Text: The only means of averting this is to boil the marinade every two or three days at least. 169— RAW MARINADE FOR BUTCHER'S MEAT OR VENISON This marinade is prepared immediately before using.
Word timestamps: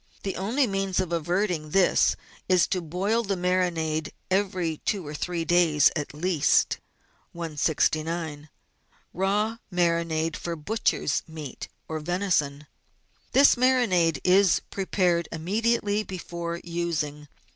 The 0.23 0.35
only 0.35 0.65
means 0.65 0.99
of 0.99 1.11
averting 1.13 1.69
this 1.69 2.15
is 2.49 2.65
to 2.69 2.81
boil 2.81 3.21
the 3.21 3.35
marinade 3.37 4.09
every 4.31 4.77
two 4.79 5.05
or 5.05 5.13
three 5.13 5.45
days 5.45 5.91
at 5.95 6.11
least. 6.11 6.79
169— 7.35 8.49
RAW 9.13 9.57
MARINADE 9.69 10.35
FOR 10.35 10.55
BUTCHER'S 10.55 11.21
MEAT 11.27 11.67
OR 11.87 11.99
VENISON 11.99 12.65
This 13.33 13.53
marinade 13.53 14.19
is 14.23 14.61
prepared 14.71 15.29
immediately 15.31 16.01
before 16.01 16.59
using. 16.63 17.27